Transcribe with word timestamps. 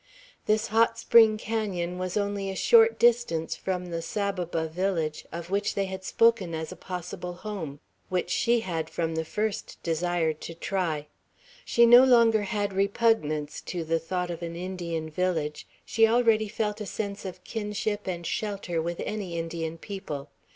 This 0.47 0.69
hot 0.69 0.97
spring 0.97 1.37
canon 1.37 1.99
was 1.99 2.17
only 2.17 2.49
a 2.49 2.55
short 2.55 2.97
distance 2.97 3.55
from 3.55 3.91
the 3.91 4.01
Saboba 4.01 4.67
village, 4.67 5.27
of 5.31 5.51
which 5.51 5.75
they 5.75 5.85
had 5.85 6.03
spoken 6.03 6.55
as 6.55 6.71
a 6.71 6.75
possible 6.75 7.33
home; 7.33 7.79
which 8.09 8.31
she 8.31 8.61
had 8.61 8.89
from 8.89 9.13
the 9.13 9.23
first 9.23 9.77
desired 9.83 10.41
to 10.41 10.55
try. 10.55 11.05
She 11.65 11.85
no 11.85 12.03
longer 12.03 12.41
had 12.41 12.73
repugnance 12.73 13.61
to 13.67 13.83
the 13.83 13.99
thought 13.99 14.31
of 14.31 14.41
an 14.41 14.55
Indian 14.55 15.07
village; 15.07 15.67
she 15.85 16.07
already 16.07 16.47
felt 16.47 16.81
a 16.81 16.87
sense 16.87 17.23
of 17.23 17.43
kinship 17.43 18.07
and 18.07 18.25
shelter 18.25 18.81
with 18.81 18.99
any 19.01 19.37
Indian 19.37 19.77
people. 19.77 20.31